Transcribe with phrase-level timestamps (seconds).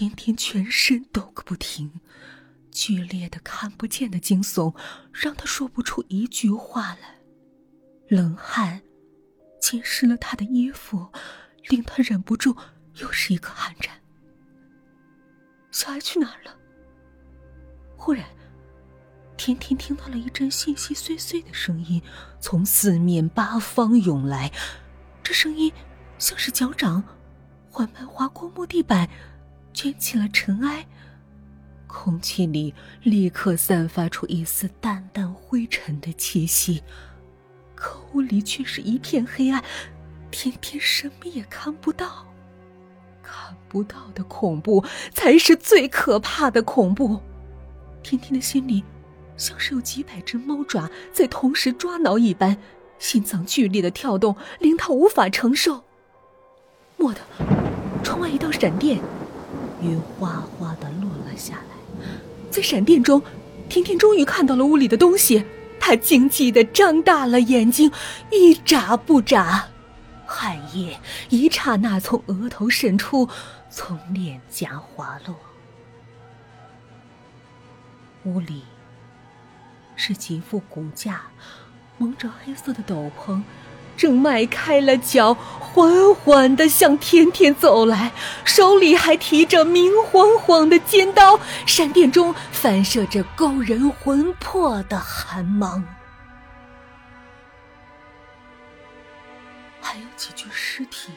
[0.00, 2.00] 天天全身抖个不停，
[2.70, 4.74] 剧烈的看不见的惊悚
[5.12, 7.18] 让他说不出一句话来，
[8.08, 8.80] 冷汗
[9.60, 11.12] 浸湿了他的衣服，
[11.68, 12.56] 令他忍不住
[12.94, 13.94] 又是一个寒颤。
[15.70, 16.56] 小爱去哪儿了？
[17.98, 18.24] 忽然，
[19.36, 22.02] 甜甜听到了一阵细细碎碎的声音
[22.40, 24.50] 从四面八方涌来，
[25.22, 25.70] 这声音
[26.18, 27.04] 像是脚掌
[27.68, 29.06] 缓慢划过木地板，
[29.72, 30.86] 卷起了尘埃。
[31.86, 36.82] 空气里立刻散发出一丝淡淡灰尘的气息，
[37.74, 39.64] 可屋里却是一片黑暗，
[40.30, 42.26] 天天什么也看不到。
[43.22, 47.20] 看不到的恐怖才是最可怕的恐怖。
[48.02, 48.82] 天天的心里
[49.36, 52.56] 像是有几百只猫爪在同时抓挠一般，
[52.98, 55.84] 心脏剧烈的跳动，令他无法承受。
[56.98, 57.20] 蓦地，
[58.02, 59.00] 窗外一道闪电，
[59.82, 62.06] 雨哗哗的落了下来。
[62.50, 63.22] 在闪电中，
[63.68, 65.44] 婷婷终于看到了屋里的东西。
[65.78, 67.90] 她惊悸的张大了眼睛，
[68.30, 69.68] 一眨不眨。
[70.26, 71.00] 汗液
[71.30, 73.28] 一刹那从额头渗出，
[73.70, 75.34] 从脸颊滑落。
[78.24, 78.62] 屋里
[79.96, 81.22] 是几副骨架，
[81.96, 83.42] 蒙着黑色的斗篷，
[84.00, 88.12] 正迈开了脚，缓缓的向天天走来，
[88.46, 95.84] 手里还提着明晃晃的尖刀，闪电中反射着勾人魂魄的寒芒。
[99.82, 101.12] 还有几具尸体，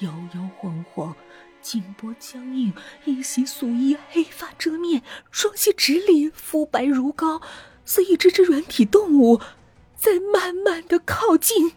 [0.00, 1.16] 摇摇晃晃，
[1.62, 2.70] 颈脖僵硬，
[3.06, 7.40] 一袭素衣，黑发遮面，双膝直立，肤白如膏，
[7.86, 9.40] 似一只只软体动物，
[9.96, 11.72] 在慢慢的靠近。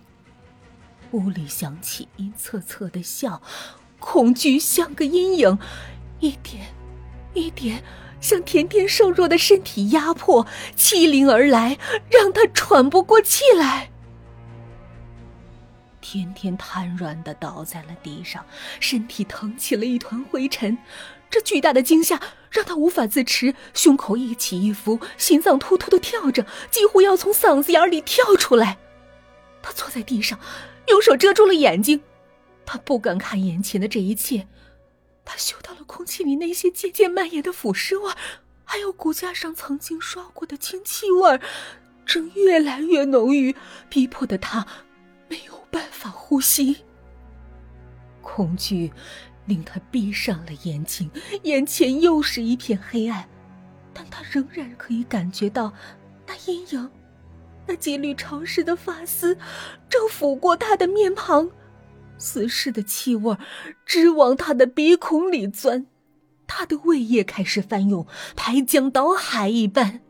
[1.12, 3.42] 屋里响起阴恻恻的笑，
[4.00, 5.58] 恐惧像个阴影，
[6.20, 6.68] 一点，
[7.34, 7.84] 一点
[8.20, 11.78] 向甜甜瘦弱的身体压迫，欺凌而来，
[12.10, 13.90] 让他喘不过气来。
[16.00, 18.46] 天天瘫软的倒在了地上，
[18.80, 20.78] 身体腾起了一团灰尘。
[21.30, 28.78] 这巨大的惊吓让他无法自持，胸口一起一伏，心脏突突的跳着，几乎要从嗓子眼里跳出来。
[29.62, 30.40] 他坐在地上，
[30.88, 32.02] 用手遮住了眼睛，
[32.66, 34.48] 他不敢看眼前的这一切。
[35.26, 38.12] 他嗅到了空气里那些渐渐蔓延的腐尸味，
[38.64, 41.40] 还有骨架上曾经刷过的清气味，
[42.06, 43.56] 正越来越浓郁，
[43.90, 44.66] 逼迫的他。
[45.30, 46.78] 没有办法呼吸，
[48.22, 48.94] 恐惧
[49.46, 51.12] 令他闭上了眼睛，
[51.44, 53.28] 眼前又是一片黑暗，
[53.94, 55.74] 但他仍然可以感觉到
[56.26, 56.90] 那阴影，
[57.68, 59.38] 那几缕潮湿的发丝
[59.90, 61.52] 正拂过他的面庞，
[62.18, 63.36] 死尸的气味
[63.86, 65.86] 直往他的鼻孔里钻，
[66.48, 70.02] 他的胃液开始翻涌，排江倒海一般。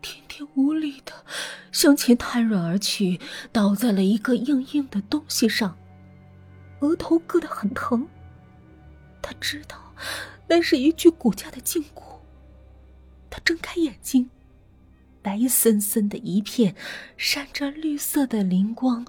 [0.00, 1.12] 天天无力的
[1.72, 3.20] 向前瘫软而去，
[3.52, 5.76] 倒在了一个硬硬的东西上，
[6.80, 8.06] 额头硌得很疼。
[9.22, 9.94] 他知道
[10.46, 12.20] 那是一具骨架的胫骨。
[13.30, 14.28] 他睁开眼睛，
[15.24, 16.76] 白森森的一片，
[17.16, 19.06] 闪着绿色的灵光，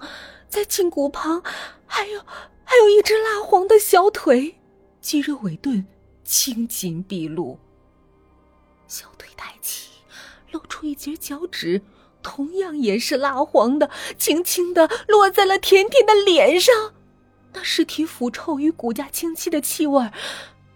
[0.48, 1.42] 在胫骨旁
[1.86, 2.20] 还有
[2.64, 4.56] 还有一只蜡黄的小腿，
[5.02, 5.86] 肌肉尾钝，
[6.24, 7.60] 青筋毕露。
[8.88, 9.90] 小腿抬起。
[10.52, 11.82] 露出一截脚趾，
[12.22, 16.94] 同样也是蜡黄的，轻轻的落在了甜甜的脸上。
[17.52, 20.10] 那尸体腐臭与骨架清晰的气味，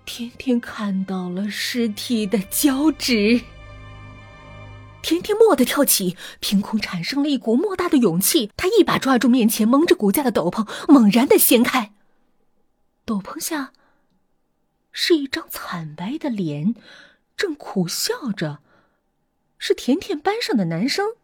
[0.04, 3.40] 甜甜看到了尸体的脚趾。
[5.02, 8.50] 甜甜蓦地跳起，凭空产生了一股莫大的勇气。
[8.56, 11.92] 他一把抓住面前蒙着骨架的斗篷，猛然的掀开。
[13.04, 13.72] 斗篷下
[14.92, 16.74] 是一张惨白的脸，
[17.36, 18.60] 正苦笑着。
[19.58, 21.14] 是甜甜班上的男生。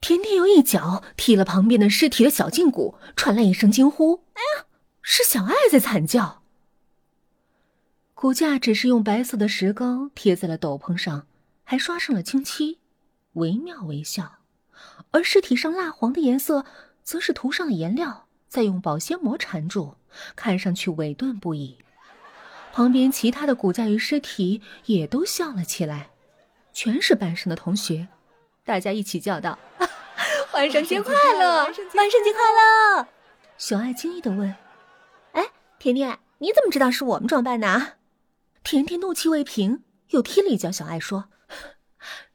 [0.00, 4.66] 甜甜又一脚踢了旁边的尸体的小胫骨，传来一声惊呼：“哎呀！”
[5.00, 6.42] 是小爱在惨叫。
[8.14, 11.26] 骨架只是用白色的石膏贴在了斗篷上，
[11.72, 12.80] 还刷上了清漆，
[13.32, 14.40] 惟妙惟肖；
[15.10, 16.66] 而尸体上蜡黄的颜色，
[17.02, 19.96] 则是涂上了颜料，再用保鲜膜缠住，
[20.36, 21.78] 看上去委顿不已。
[22.74, 26.10] 旁边其他的骨架与尸体也都笑了起来。
[26.74, 28.08] 全是班上的同学，
[28.66, 29.58] 大家一起叫道
[30.52, 31.64] ：“万圣节快乐！
[31.64, 33.08] 万圣节快乐！”
[33.56, 34.54] 小爱惊异的问
[35.32, 35.46] ：“哎，
[35.78, 37.94] 甜甜，你怎么知道是我们装扮的？”
[38.62, 41.30] 甜甜怒气未平，又踢了一脚小爱，说：“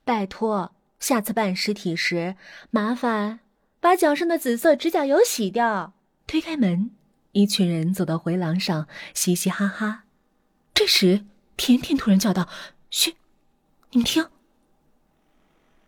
[0.07, 2.37] 拜托，下次扮尸体时，
[2.71, 3.41] 麻烦
[3.81, 5.93] 把脚上的紫色指甲油洗掉。”
[6.25, 6.91] 推开门，
[7.33, 10.05] 一群人走到回廊上，嘻嘻哈哈。
[10.73, 11.25] 这时，
[11.57, 12.47] 甜甜突然叫道
[12.89, 13.17] ：“嘘，
[13.91, 14.29] 你们听！”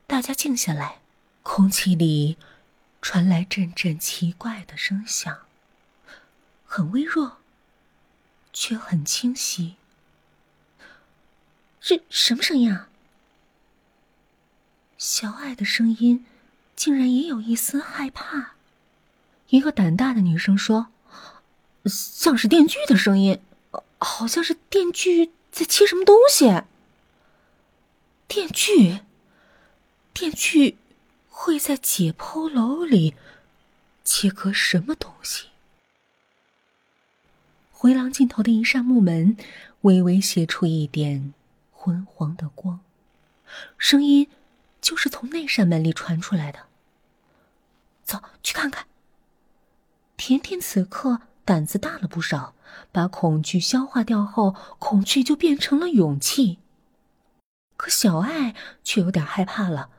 [0.06, 1.00] 大家静下来，
[1.42, 2.38] 空气里
[3.02, 5.46] 传来阵阵奇怪的声响，
[6.66, 7.38] 很微弱，
[8.52, 9.78] 却很清晰。
[11.80, 12.89] 是什么声音啊？
[15.00, 16.26] 小爱的声音
[16.76, 18.56] 竟然也有一丝害怕。
[19.48, 20.88] 一个胆大的女生说
[21.88, 23.40] ：“像是电锯的声音，
[23.98, 26.64] 好像是电锯在切什么东西。”
[28.28, 29.00] 电锯，
[30.14, 30.78] 电锯
[31.30, 33.16] 会在解剖楼里
[34.04, 35.48] 切割什么东西？
[37.72, 39.38] 回廊尽头的一扇木门
[39.82, 41.34] 微微斜出一点
[41.72, 42.82] 昏黄的光，
[43.78, 44.28] 声音
[44.82, 46.60] 就是从那扇门里传出来的。
[48.04, 48.86] 走去看看。
[50.18, 52.54] 甜甜此刻胆子大了不少，
[52.92, 56.60] 把恐惧消化掉后，恐惧就变成了勇气。
[57.78, 58.54] 可小爱
[58.84, 59.90] 却有点害怕了。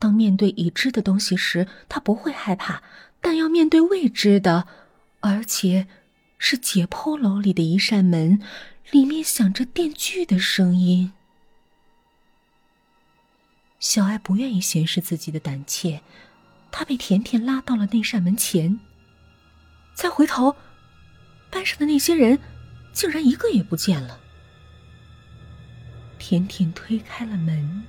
[0.00, 2.82] 当面对已知的东西时，他不会害怕；
[3.20, 4.66] 但要面对未知的，
[5.20, 5.86] 而且
[6.36, 8.42] 是解剖楼里的一扇门，
[8.90, 11.12] 里面响着电锯的声音。
[13.84, 16.00] 小爱不愿意显示自己的胆怯，
[16.72, 18.80] 她被甜甜拉到了那扇门前。
[19.92, 20.56] 再回头，
[21.50, 22.38] 班上的那些人
[22.94, 24.18] 竟然一个也不见了。
[26.18, 27.84] 甜甜推开了门，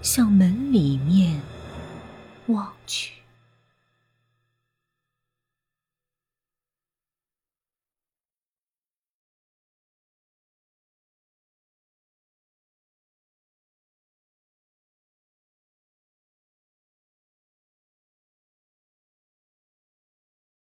[0.00, 1.42] 向门里面
[2.46, 3.19] 望去。